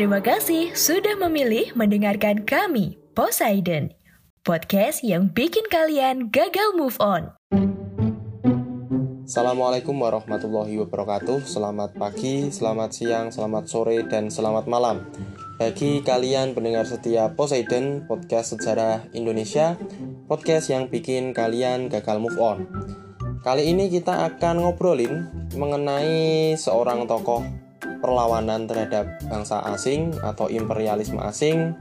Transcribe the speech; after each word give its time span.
Terima 0.00 0.24
kasih 0.24 0.72
sudah 0.72 1.12
memilih 1.12 1.76
mendengarkan 1.76 2.48
kami, 2.48 2.96
Poseidon. 3.12 3.92
Podcast 4.40 5.04
yang 5.04 5.28
bikin 5.28 5.68
kalian 5.68 6.32
gagal 6.32 6.72
move 6.72 6.96
on. 7.04 7.36
Assalamualaikum 9.28 9.92
warahmatullahi 9.92 10.80
wabarakatuh 10.80 11.44
Selamat 11.44 11.92
pagi, 12.00 12.48
selamat 12.48 12.90
siang, 12.96 13.26
selamat 13.28 13.68
sore, 13.68 14.00
dan 14.08 14.32
selamat 14.32 14.64
malam 14.66 15.04
Bagi 15.60 16.00
kalian 16.00 16.56
pendengar 16.56 16.88
setia 16.88 17.30
Poseidon 17.36 18.08
Podcast 18.08 18.56
Sejarah 18.56 19.06
Indonesia 19.14 19.76
Podcast 20.26 20.72
yang 20.72 20.90
bikin 20.90 21.30
kalian 21.30 21.86
gagal 21.92 22.18
move 22.18 22.40
on 22.42 22.66
Kali 23.44 23.70
ini 23.70 23.86
kita 23.86 24.26
akan 24.32 24.66
ngobrolin 24.66 25.30
mengenai 25.54 26.58
seorang 26.58 27.06
tokoh 27.06 27.69
perlawanan 28.00 28.66
terhadap 28.66 29.06
bangsa 29.28 29.60
asing 29.72 30.16
atau 30.24 30.48
imperialisme 30.48 31.20
asing 31.20 31.76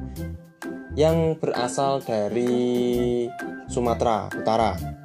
yang 0.94 1.40
berasal 1.40 2.04
dari 2.04 3.26
Sumatera 3.72 4.28
Utara 4.36 5.00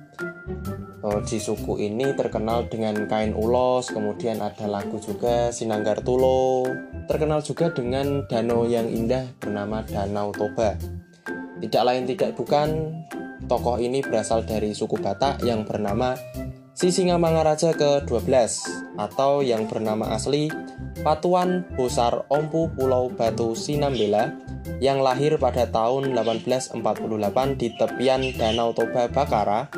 Oh, 1.05 1.21
di 1.21 1.37
suku 1.37 1.85
ini 1.85 2.17
terkenal 2.17 2.65
dengan 2.73 3.05
kain 3.05 3.37
ulos, 3.37 3.93
kemudian 3.93 4.41
ada 4.41 4.65
lagu 4.65 4.97
juga 4.97 5.53
Sinanggar 5.53 6.01
Tulo, 6.01 6.65
terkenal 7.05 7.45
juga 7.45 7.69
dengan 7.69 8.25
danau 8.25 8.65
yang 8.65 8.89
indah 8.89 9.29
bernama 9.37 9.85
Danau 9.85 10.33
Toba. 10.33 10.73
Tidak 11.61 11.83
lain 11.85 12.09
tidak 12.09 12.33
bukan, 12.33 13.05
tokoh 13.45 13.77
ini 13.85 14.01
berasal 14.01 14.49
dari 14.49 14.73
suku 14.73 14.97
Batak 14.97 15.45
yang 15.45 15.69
bernama 15.69 16.17
Sisingamangaraja 16.75 17.71
ke-12 17.79 18.35
atau 18.99 19.47
yang 19.47 19.71
bernama 19.71 20.11
asli 20.11 20.51
Patuan 21.07 21.63
Bosar 21.79 22.27
Ompu 22.27 22.67
Pulau 22.75 23.15
Batu 23.15 23.55
Sinambela 23.55 24.35
yang 24.83 24.99
lahir 24.99 25.39
pada 25.39 25.71
tahun 25.71 26.11
1848 26.19 26.75
di 27.63 27.71
tepian 27.79 28.27
Danau 28.35 28.75
Toba 28.75 29.07
Bakara 29.07 29.71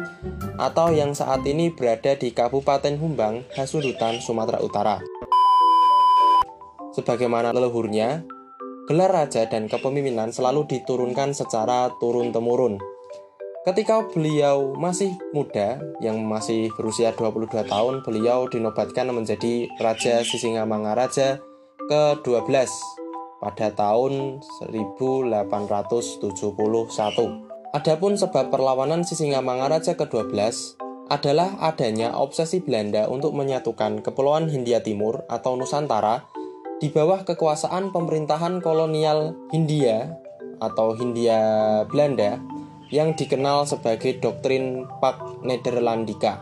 atau 0.56 0.88
yang 0.88 1.12
saat 1.12 1.44
ini 1.44 1.68
berada 1.68 2.16
di 2.16 2.32
Kabupaten 2.32 2.96
Humbang, 2.96 3.44
Hasundutan, 3.52 4.24
Sumatera 4.24 4.64
Utara. 4.64 4.96
Sebagaimana 6.96 7.52
leluhurnya, 7.52 8.24
gelar 8.88 9.12
raja 9.12 9.44
dan 9.44 9.68
kepemimpinan 9.68 10.32
selalu 10.32 10.64
diturunkan 10.64 11.36
secara 11.36 11.92
turun-temurun. 12.00 12.95
Ketika 13.66 13.98
beliau 14.14 14.78
masih 14.78 15.18
muda, 15.34 15.82
yang 15.98 16.22
masih 16.22 16.70
berusia 16.78 17.10
22 17.10 17.66
tahun, 17.66 18.06
beliau 18.06 18.46
dinobatkan 18.46 19.10
menjadi 19.10 19.66
Raja 19.82 20.22
Sisingamangaraja 20.22 21.42
ke-12 21.90 22.46
pada 23.42 23.74
tahun 23.74 24.38
1871. 24.70 26.30
Adapun 27.74 28.12
sebab 28.14 28.54
perlawanan 28.54 29.02
Sisingamangaraja 29.02 29.98
ke-12 29.98 30.38
adalah 31.10 31.58
adanya 31.58 32.14
obsesi 32.14 32.62
Belanda 32.62 33.10
untuk 33.10 33.34
menyatukan 33.34 33.98
Kepulauan 33.98 34.46
Hindia 34.46 34.78
Timur 34.78 35.26
atau 35.26 35.58
Nusantara 35.58 36.22
di 36.78 36.86
bawah 36.94 37.26
kekuasaan 37.26 37.90
pemerintahan 37.90 38.62
kolonial 38.62 39.34
Hindia 39.50 40.14
atau 40.62 40.94
Hindia 40.94 41.42
Belanda 41.90 42.38
yang 42.90 43.18
dikenal 43.18 43.66
sebagai 43.66 44.22
doktrin 44.22 44.86
Pak 45.02 45.42
Nederlandika. 45.42 46.38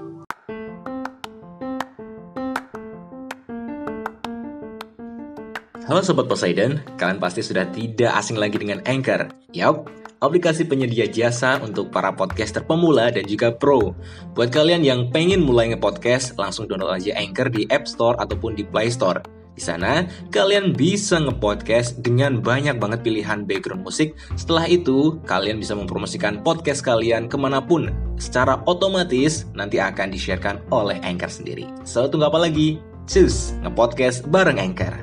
Halo 5.85 6.01
Sobat 6.01 6.33
Poseidon, 6.33 6.81
kalian 6.97 7.21
pasti 7.21 7.45
sudah 7.45 7.69
tidak 7.69 8.17
asing 8.17 8.41
lagi 8.41 8.57
dengan 8.57 8.81
Anchor. 8.89 9.29
Yap, 9.53 9.85
aplikasi 10.17 10.65
penyedia 10.65 11.05
jasa 11.05 11.61
untuk 11.61 11.93
para 11.93 12.09
podcaster 12.17 12.65
pemula 12.65 13.13
dan 13.13 13.29
juga 13.29 13.53
pro. 13.53 13.93
Buat 14.33 14.49
kalian 14.49 14.81
yang 14.81 15.01
pengen 15.13 15.45
mulai 15.45 15.77
nge-podcast, 15.77 16.41
langsung 16.41 16.65
download 16.65 16.97
aja 16.97 17.13
Anchor 17.21 17.53
di 17.53 17.69
App 17.69 17.85
Store 17.85 18.17
ataupun 18.17 18.57
di 18.57 18.65
Play 18.65 18.89
Store. 18.89 19.44
Di 19.55 19.63
sana, 19.63 20.03
kalian 20.35 20.75
bisa 20.75 21.23
nge-podcast 21.23 22.03
dengan 22.03 22.43
banyak 22.43 22.75
banget 22.75 23.07
pilihan 23.07 23.47
background 23.47 23.87
musik. 23.87 24.19
Setelah 24.35 24.67
itu, 24.67 25.23
kalian 25.23 25.63
bisa 25.63 25.79
mempromosikan 25.79 26.43
podcast 26.43 26.83
kalian 26.83 27.31
ke 27.31 27.39
mana 27.39 27.63
pun. 27.63 27.87
Secara 28.19 28.67
otomatis, 28.67 29.47
nanti 29.55 29.79
akan 29.79 30.11
di-sharekan 30.11 30.59
oleh 30.75 30.99
Anchor 31.07 31.31
sendiri. 31.31 31.71
So, 31.87 32.11
tunggu 32.11 32.35
apa 32.35 32.43
lagi? 32.43 32.83
Cus, 33.07 33.55
nge-podcast 33.63 34.27
bareng 34.27 34.59
Anchor. 34.59 34.95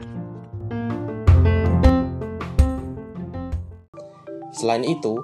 Selain 4.52 4.84
itu, 4.84 5.16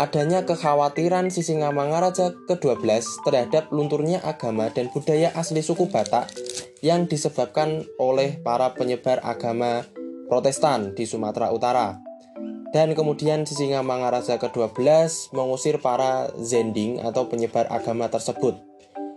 adanya 0.00 0.48
kekhawatiran 0.48 1.28
Sisingamangaraja 1.28 2.32
ke-12 2.48 3.28
terhadap 3.28 3.68
lunturnya 3.68 4.24
agama 4.24 4.72
dan 4.72 4.88
budaya 4.88 5.28
asli 5.36 5.60
suku 5.60 5.92
Batak 5.92 6.49
yang 6.80 7.04
disebabkan 7.08 7.84
oleh 8.00 8.40
para 8.40 8.72
penyebar 8.72 9.20
agama 9.24 9.84
Protestan 10.30 10.94
di 10.96 11.04
Sumatera 11.04 11.52
Utara. 11.52 12.00
Dan 12.70 12.94
kemudian 12.94 13.42
Sisingamangaraja 13.42 14.38
ke-12 14.38 15.34
mengusir 15.34 15.82
para 15.82 16.30
Zending 16.38 17.02
atau 17.02 17.26
penyebar 17.26 17.66
agama 17.66 18.06
tersebut. 18.06 18.54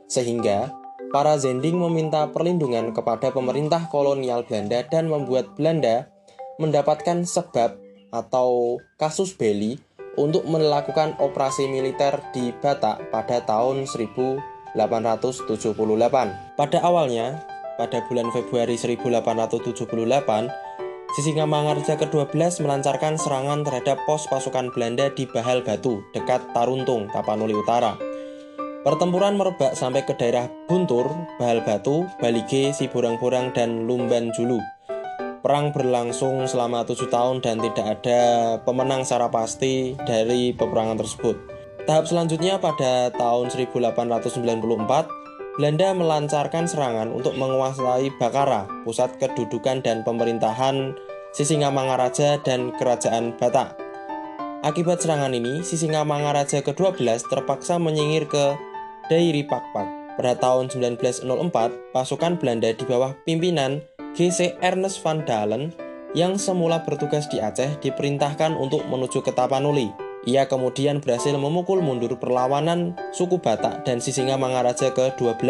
Sehingga 0.10 0.74
para 1.14 1.38
Zending 1.38 1.78
meminta 1.78 2.26
perlindungan 2.34 2.98
kepada 2.98 3.30
pemerintah 3.30 3.86
kolonial 3.94 4.42
Belanda 4.50 4.82
dan 4.90 5.06
membuat 5.06 5.54
Belanda 5.54 6.10
mendapatkan 6.58 7.22
sebab 7.30 7.78
atau 8.10 8.82
kasus 8.98 9.38
Beli 9.38 9.78
untuk 10.18 10.46
melakukan 10.50 11.18
operasi 11.22 11.70
militer 11.70 12.22
di 12.34 12.50
Batak 12.58 13.14
pada 13.14 13.42
tahun 13.46 13.86
1878. 13.86 14.78
Pada 16.58 16.78
awalnya, 16.82 17.53
pada 17.78 18.06
bulan 18.08 18.30
Februari 18.34 18.78
1878, 18.80 20.50
Sisingamangaraja 21.14 21.94
ke-12 22.02 22.66
melancarkan 22.66 23.22
serangan 23.22 23.62
terhadap 23.62 24.02
pos 24.10 24.26
pasukan 24.26 24.74
Belanda 24.74 25.14
di 25.14 25.30
Bahal 25.30 25.62
Batu, 25.62 26.02
dekat 26.10 26.42
Taruntung, 26.58 27.06
Tapanuli 27.14 27.54
Utara. 27.54 27.94
Pertempuran 28.82 29.38
merebak 29.38 29.78
sampai 29.78 30.02
ke 30.10 30.18
daerah 30.18 30.50
Buntur, 30.66 31.06
Bahal 31.38 31.62
Batu, 31.62 32.10
Balige, 32.18 32.74
Siborang-Borang, 32.74 33.54
dan 33.54 33.86
Lumban 33.86 34.34
Julu. 34.34 34.58
Perang 35.46 35.70
berlangsung 35.70 36.50
selama 36.50 36.82
tujuh 36.82 37.14
tahun 37.14 37.46
dan 37.46 37.62
tidak 37.62 38.02
ada 38.02 38.22
pemenang 38.66 39.06
secara 39.06 39.30
pasti 39.30 39.94
dari 40.10 40.50
peperangan 40.50 40.98
tersebut. 40.98 41.38
Tahap 41.86 42.10
selanjutnya 42.10 42.58
pada 42.58 43.14
tahun 43.14 43.54
1894, 43.54 45.23
Belanda 45.54 45.94
melancarkan 45.94 46.66
serangan 46.66 47.14
untuk 47.14 47.38
menguasai 47.38 48.10
Bakara, 48.18 48.66
pusat 48.82 49.22
kedudukan 49.22 49.86
dan 49.86 50.02
pemerintahan 50.02 50.98
Sisingamangaraja 51.30 52.42
dan 52.42 52.74
Kerajaan 52.74 53.38
Batak. 53.38 53.78
Akibat 54.66 55.06
serangan 55.06 55.30
ini, 55.30 55.62
Sisingamangaraja 55.62 56.66
ke-12 56.66 57.06
terpaksa 57.30 57.78
menyingkir 57.78 58.26
ke 58.26 58.58
Dairi 59.14 59.46
Pakpak. 59.46 60.18
Pada 60.18 60.34
tahun 60.42 60.74
1904, 60.74 61.22
pasukan 61.94 62.34
Belanda 62.42 62.74
di 62.74 62.86
bawah 62.90 63.14
pimpinan 63.22 63.86
GC 64.18 64.58
Ernest 64.58 65.06
van 65.06 65.22
Dalen 65.22 65.70
yang 66.18 66.42
semula 66.42 66.82
bertugas 66.82 67.30
di 67.30 67.38
Aceh 67.38 67.78
diperintahkan 67.78 68.58
untuk 68.58 68.90
menuju 68.90 69.22
ke 69.22 69.30
Tapanuli. 69.30 70.03
Ia 70.24 70.48
kemudian 70.48 71.04
berhasil 71.04 71.36
memukul 71.36 71.84
mundur 71.84 72.16
perlawanan 72.16 72.96
suku 73.12 73.44
Batak 73.44 73.84
dan 73.84 74.00
Sisingamangaraja 74.00 74.96
ke-12. 74.96 75.44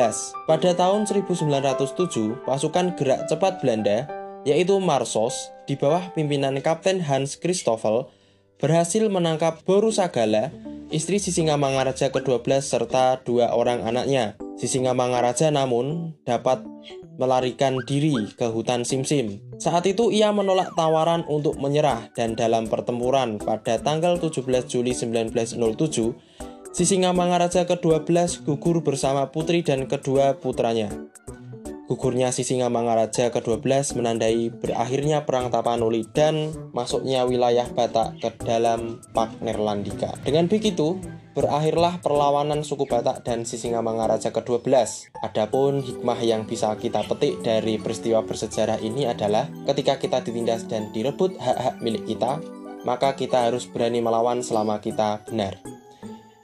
Pada 0.50 0.70
tahun 0.74 1.06
1907, 1.06 2.42
pasukan 2.42 2.98
gerak 2.98 3.30
cepat 3.30 3.62
Belanda, 3.62 4.10
yaitu 4.50 4.82
Marsos, 4.82 5.54
di 5.70 5.78
bawah 5.78 6.10
pimpinan 6.18 6.58
Kapten 6.58 7.06
Hans 7.06 7.38
Christoffel, 7.38 8.10
berhasil 8.58 9.06
menangkap 9.14 9.62
Boru 9.62 9.94
Sagala, 9.94 10.50
istri 10.90 11.22
Sisingamangaraja 11.22 12.10
ke-12 12.10 12.66
serta 12.66 13.22
dua 13.22 13.54
orang 13.54 13.86
anaknya. 13.86 14.42
Sisingamangaraja 14.64 15.52
namun 15.52 16.16
dapat 16.24 16.64
melarikan 17.20 17.84
diri 17.84 18.16
ke 18.32 18.48
hutan 18.48 18.88
Simsim. 18.88 19.44
Saat 19.60 19.92
itu 19.92 20.08
ia 20.08 20.32
menolak 20.32 20.72
tawaran 20.72 21.28
untuk 21.28 21.60
menyerah 21.60 22.08
dan 22.16 22.40
dalam 22.40 22.72
pertempuran 22.72 23.44
pada 23.44 23.76
tanggal 23.84 24.16
17 24.24 24.40
Juli 24.72 24.96
1907, 24.96 25.60
Sisingamangaraja 26.72 27.68
ke-12 27.68 28.48
gugur 28.48 28.80
bersama 28.80 29.28
putri 29.36 29.68
dan 29.68 29.84
kedua 29.84 30.40
putranya. 30.40 30.88
Gugurnya 31.92 32.32
Sisingamangaraja 32.32 33.36
ke-12 33.36 34.00
menandai 34.00 34.48
berakhirnya 34.48 35.28
Perang 35.28 35.52
Tapanuli 35.52 36.08
dan 36.16 36.56
masuknya 36.72 37.28
wilayah 37.28 37.68
Batak 37.68 38.24
ke 38.24 38.30
dalam 38.48 39.04
Pak 39.12 39.44
Nerlandika. 39.44 40.16
Dengan 40.24 40.48
begitu, 40.48 40.98
berakhirlah 41.34 41.98
perlawanan 42.00 42.62
suku 42.62 42.86
Batak 42.86 43.26
dan 43.26 43.44
Sisingamangaraja 43.44 44.30
ke-12. 44.30 44.70
Adapun 45.26 45.82
hikmah 45.82 46.22
yang 46.22 46.46
bisa 46.46 46.78
kita 46.78 47.02
petik 47.10 47.42
dari 47.42 47.82
peristiwa 47.82 48.22
bersejarah 48.22 48.78
ini 48.80 49.10
adalah 49.10 49.50
ketika 49.66 49.98
kita 49.98 50.22
ditindas 50.22 50.70
dan 50.70 50.94
direbut 50.94 51.36
hak-hak 51.42 51.82
milik 51.82 52.06
kita, 52.06 52.38
maka 52.86 53.18
kita 53.18 53.50
harus 53.50 53.66
berani 53.66 54.00
melawan 54.00 54.46
selama 54.46 54.78
kita 54.78 55.26
benar. 55.26 55.58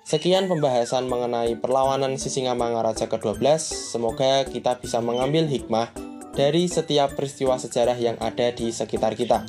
Sekian 0.09 0.49
pembahasan 0.49 1.05
mengenai 1.05 1.53
perlawanan 1.61 2.17
Sisingamangaraja 2.17 3.05
ke-12. 3.05 3.61
Semoga 3.93 4.41
kita 4.49 4.81
bisa 4.81 5.05
mengambil 5.05 5.45
hikmah 5.45 5.93
dari 6.33 6.65
setiap 6.65 7.13
peristiwa 7.13 7.61
sejarah 7.61 7.93
yang 7.93 8.17
ada 8.17 8.49
di 8.49 8.73
sekitar 8.73 9.13
kita. 9.13 9.45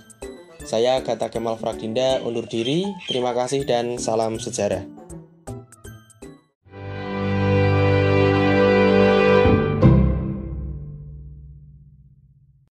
Saya 0.60 1.00
Gata 1.00 1.32
Kemal 1.32 1.56
Fragdinda 1.56 2.20
undur 2.20 2.44
diri. 2.44 2.84
Terima 3.08 3.32
kasih 3.32 3.64
dan 3.64 3.96
salam 3.96 4.36
sejarah. 4.36 4.84